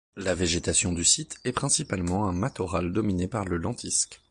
[0.15, 4.19] La végétation du site est principalement un matorral dominé par le lentisque.